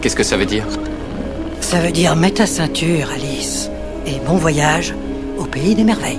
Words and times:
Qu'est-ce 0.00 0.14
que 0.14 0.22
ça 0.22 0.36
veut 0.36 0.46
dire 0.46 0.64
Ça 1.60 1.80
veut 1.80 1.90
dire 1.90 2.14
mets 2.14 2.30
ta 2.30 2.46
ceinture, 2.46 3.08
Alice. 3.14 3.68
Et 4.06 4.12
bon 4.26 4.36
voyage 4.36 4.94
au 5.38 5.44
pays 5.44 5.74
des 5.74 5.82
merveilles. 5.82 6.18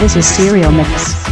This 0.05 0.17
is 0.17 0.27
Serial 0.27 0.71
Mix. 0.71 1.24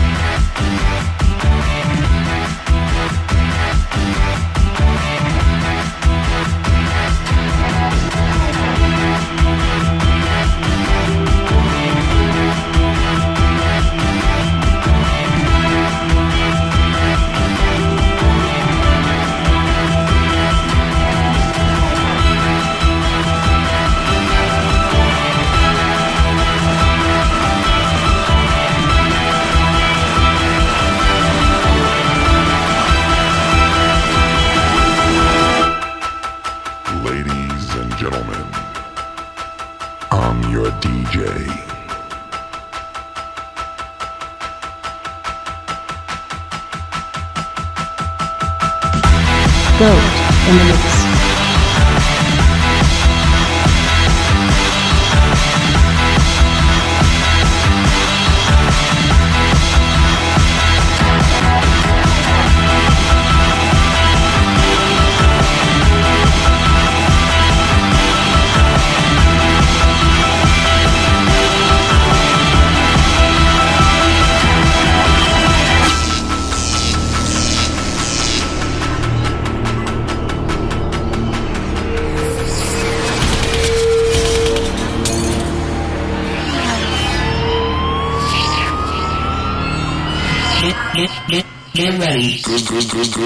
drink, 92.86 93.16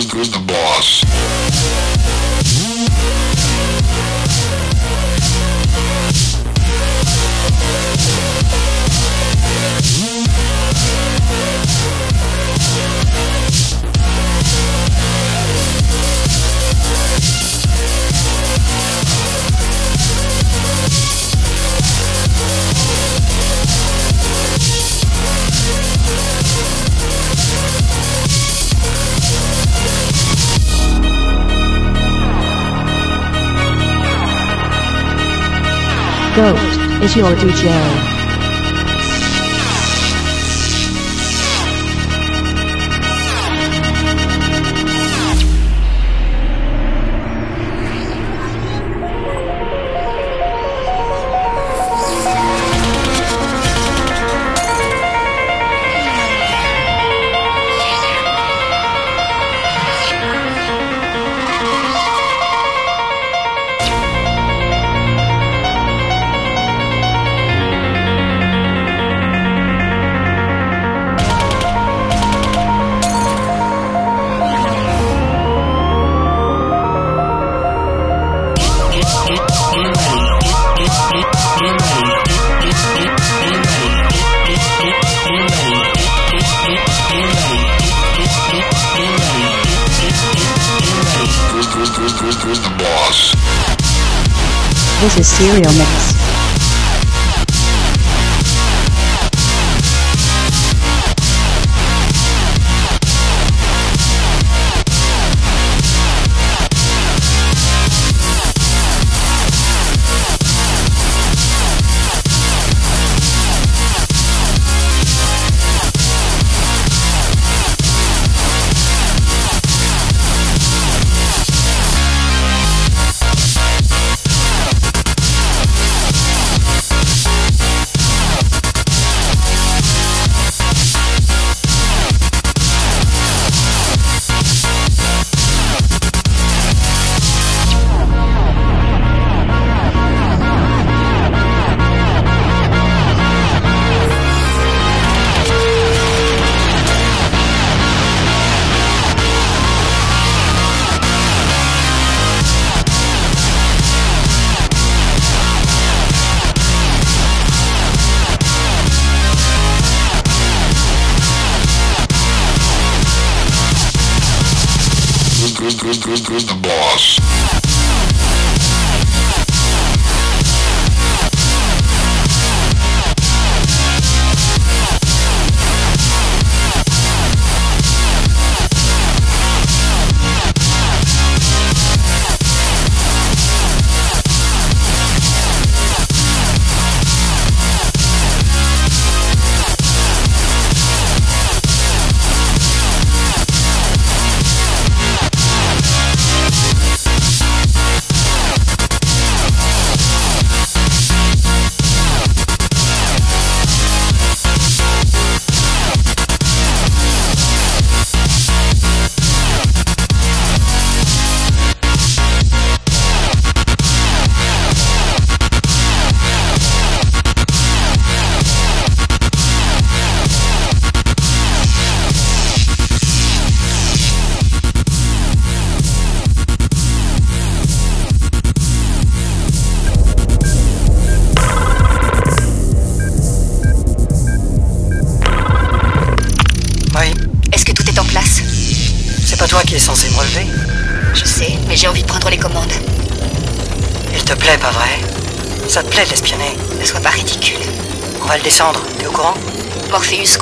Pure 37.16 37.34
DJ. 37.36 38.15
This 95.14 95.18
is 95.18 95.28
Serial 95.28 95.72
Mix. 95.74 96.15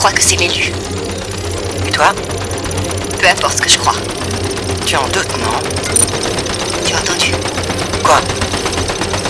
crois 0.07 0.13
que 0.17 0.23
c'est 0.23 0.37
l'élu. 0.37 0.71
Et 1.89 1.91
toi 1.91 2.13
Peu 3.19 3.27
importe 3.27 3.57
ce 3.57 3.63
que 3.63 3.71
je 3.71 3.79
crois. 3.79 3.95
Tu 4.85 4.97
en 4.97 5.09
doutes, 5.09 5.35
non 5.39 5.59
Tu 6.85 6.93
as 6.93 6.99
entendu 6.99 7.33
Quoi 8.03 8.21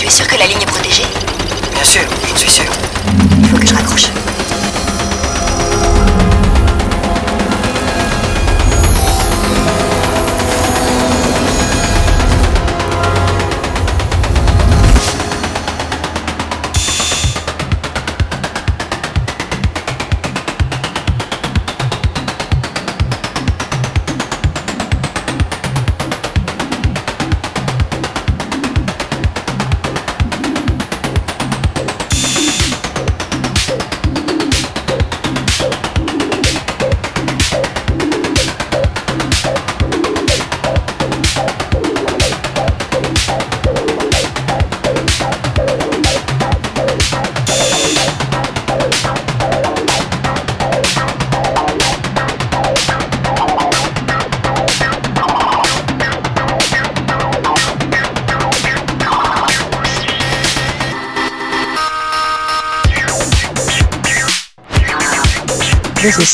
Tu 0.00 0.08
es 0.08 0.10
sûr 0.10 0.26
que 0.26 0.34
la 0.34 0.48
ligne 0.48 0.62
est 0.62 0.66
protégée 0.66 1.06
Bien 1.74 1.84
sûr, 1.84 2.02
je 2.26 2.34
suis 2.40 2.50
sûr. 2.50 2.66
Il 3.38 3.46
faut 3.50 3.56
que 3.58 3.68
je 3.68 3.74
raccroche. 3.74 4.10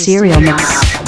serial 0.00 0.40
mix. 0.40 1.00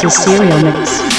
Laser 0.00 0.10
Serial 0.12 0.62
Mix. 0.62 1.17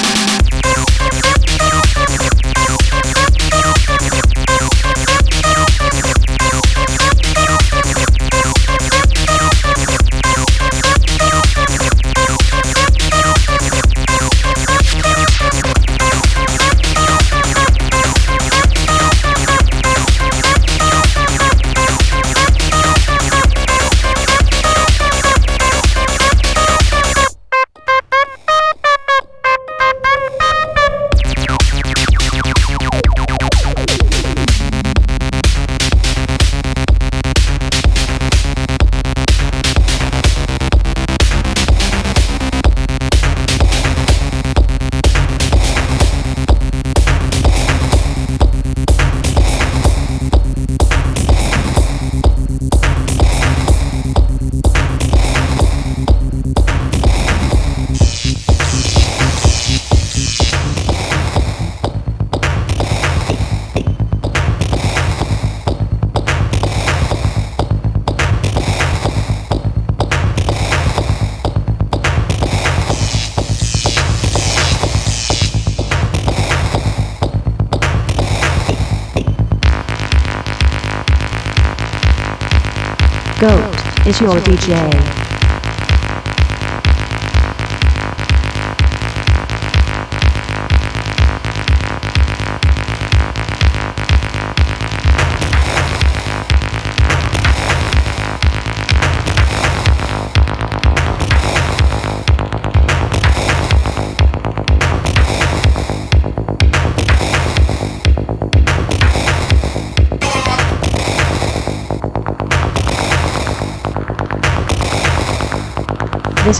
is 84.10 84.20
your 84.22 84.39
DJ. 84.39 85.28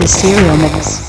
A 0.02 0.08
cereal 0.08 0.56
Mix. 0.56 1.09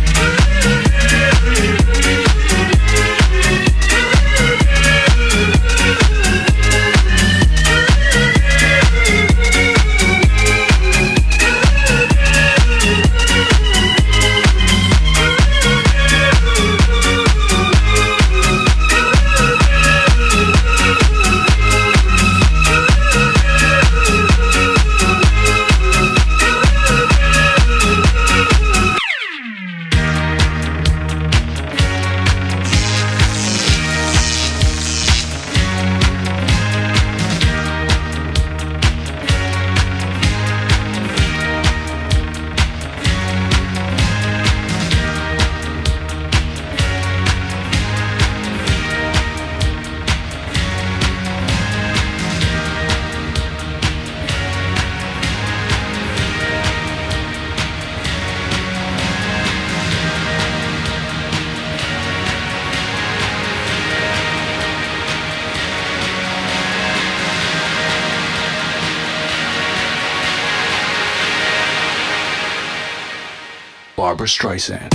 Streisand. 74.30 74.92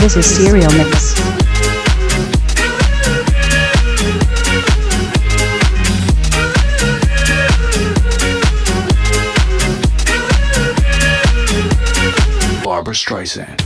This 0.00 0.16
is 0.16 0.26
Serial 0.26 0.70
Mix. 0.74 1.18
Barbara 12.62 12.92
Streisand. 12.92 13.65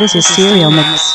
This 0.00 0.14
is 0.14 0.24
Serial 0.26 0.70
Mix. 0.70 1.09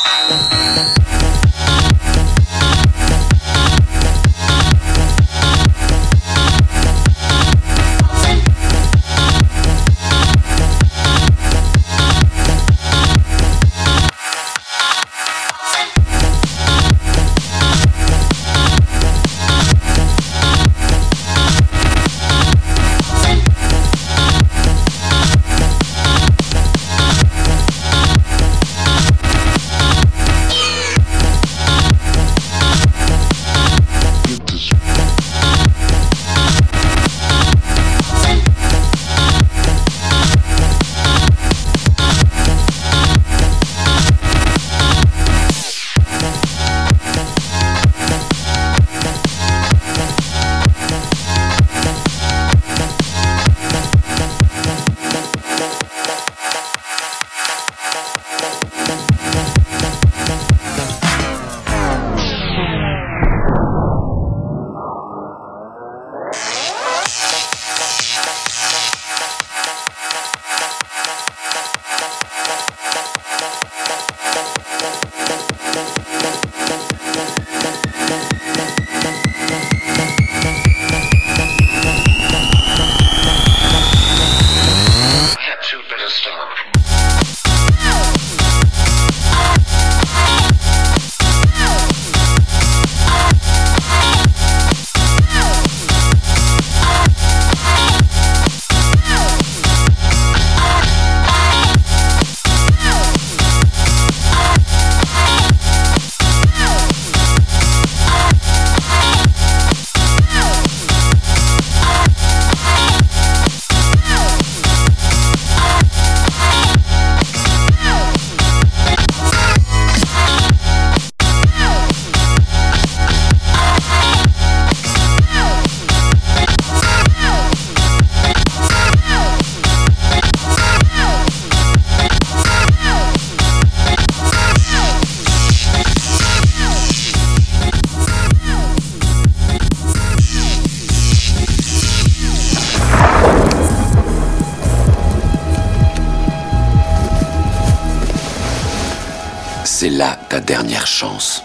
dernière 150.62 150.86
chance. 150.86 151.42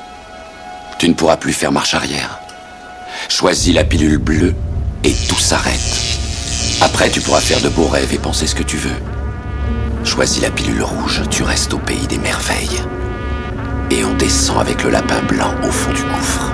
Tu 0.98 1.10
ne 1.10 1.14
pourras 1.14 1.36
plus 1.36 1.52
faire 1.52 1.74
marche 1.74 1.94
arrière. 1.94 2.40
Choisis 3.28 3.74
la 3.76 3.84
pilule 3.84 4.20
bleue 4.20 4.56
et 5.04 5.12
tout 5.28 5.38
s'arrête. 5.38 5.82
Après, 6.82 7.10
tu 7.10 7.20
pourras 7.20 7.42
faire 7.42 7.60
de 7.60 7.68
beaux 7.68 7.90
rêves 7.90 8.14
et 8.14 8.18
penser 8.18 8.48
ce 8.48 8.56
que 8.56 8.64
tu 8.64 8.78
veux. 8.78 8.96
Choisis 10.06 10.42
la 10.42 10.50
pilule 10.50 10.82
rouge, 10.84 11.24
tu 11.30 11.44
restes 11.44 11.74
au 11.74 11.78
pays 11.80 12.08
des 12.08 12.20
merveilles. 12.20 12.80
Et 13.90 14.06
on 14.06 14.14
descend 14.14 14.60
avec 14.60 14.82
le 14.84 14.92
lapin 14.92 15.22
blanc 15.24 15.54
au 15.64 15.72
fond 15.72 15.92
du 15.92 16.04
gouffre. 16.04 16.50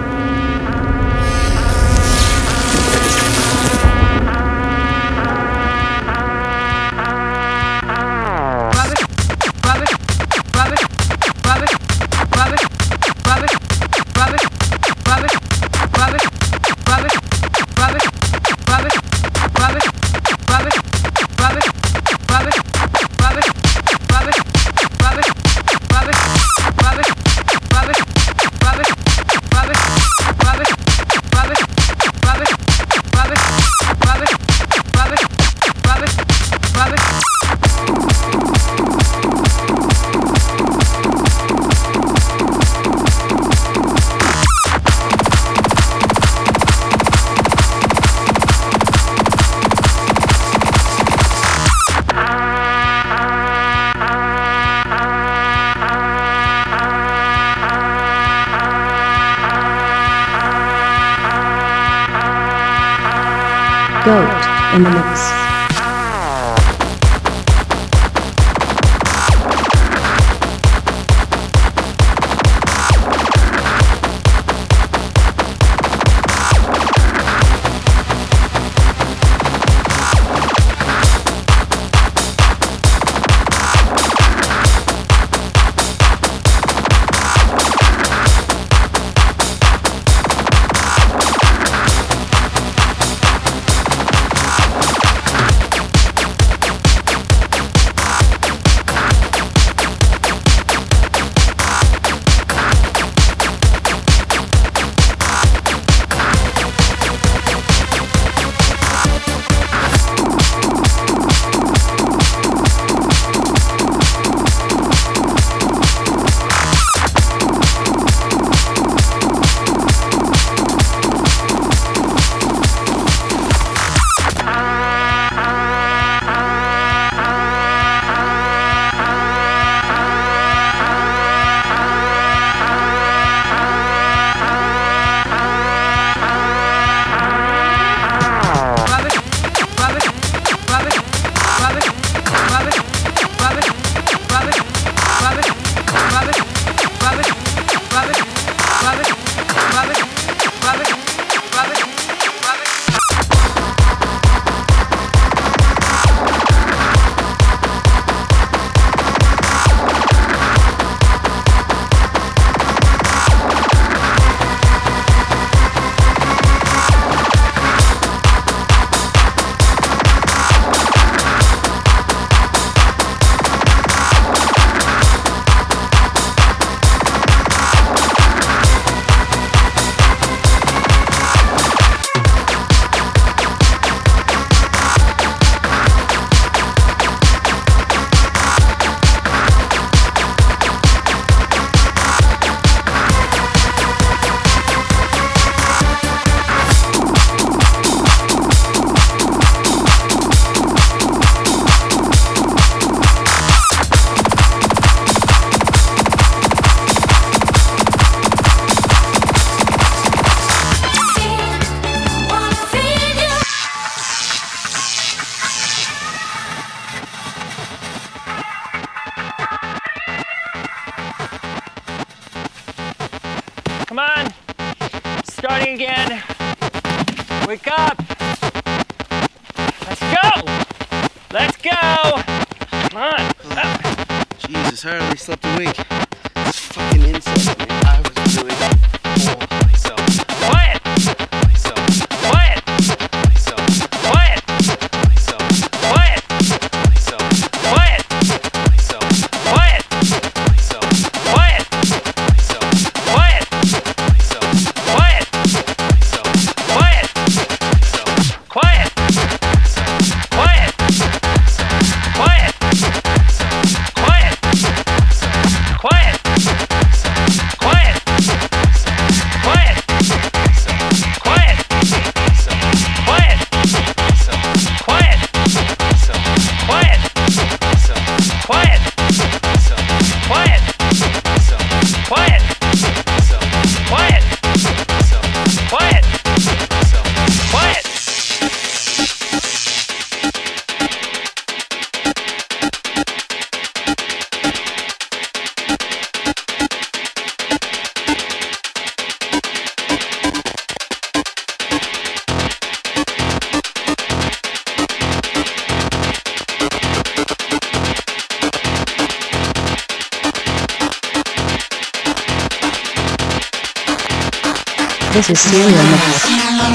This 315.17 315.31
is 315.31 315.39
Serial 315.39 315.83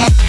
Mix. 0.03 0.22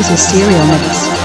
is 0.00 0.08
a 0.10 0.16
cereal 0.16 0.66
mix. 0.66 1.19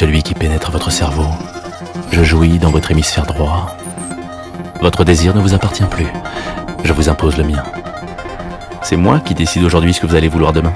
celui 0.00 0.22
qui 0.22 0.32
pénètre 0.32 0.70
votre 0.70 0.90
cerveau. 0.90 1.26
Je 2.10 2.24
jouis 2.24 2.58
dans 2.58 2.70
votre 2.70 2.90
hémisphère 2.90 3.26
droit. 3.26 3.76
Votre 4.80 5.04
désir 5.04 5.36
ne 5.36 5.42
vous 5.42 5.52
appartient 5.52 5.84
plus. 5.90 6.06
Je 6.84 6.94
vous 6.94 7.10
impose 7.10 7.36
le 7.36 7.44
mien. 7.44 7.62
C'est 8.80 8.96
moi 8.96 9.20
qui 9.20 9.34
décide 9.34 9.62
aujourd'hui 9.62 9.92
ce 9.92 10.00
que 10.00 10.06
vous 10.06 10.14
allez 10.14 10.28
vouloir 10.28 10.54
demain. 10.54 10.72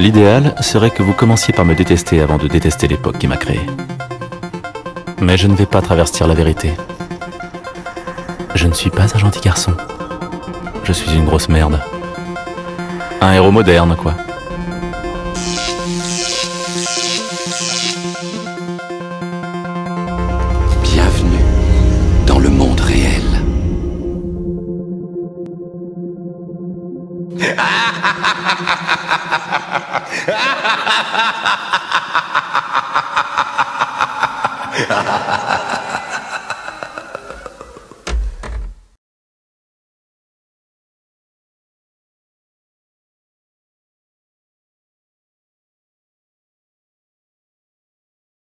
L'idéal 0.00 0.56
serait 0.60 0.90
que 0.90 1.04
vous 1.04 1.12
commenciez 1.12 1.54
par 1.54 1.64
me 1.64 1.76
détester 1.76 2.20
avant 2.20 2.36
de 2.36 2.48
détester 2.48 2.88
l'époque 2.88 3.18
qui 3.18 3.28
m'a 3.28 3.36
créé. 3.36 3.60
Mais 5.20 5.36
je 5.36 5.46
ne 5.46 5.54
vais 5.54 5.66
pas 5.66 5.82
traverser 5.82 6.26
la 6.26 6.34
vérité. 6.34 6.72
Je 8.56 8.66
ne 8.66 8.72
suis 8.74 8.90
pas 8.90 9.14
un 9.14 9.18
gentil 9.20 9.38
garçon. 9.40 9.70
Je 10.82 10.92
suis 10.92 11.12
une 11.14 11.26
grosse 11.26 11.48
merde. 11.48 11.78
Un 13.20 13.34
héros 13.34 13.52
moderne, 13.52 13.94
quoi. 13.94 14.16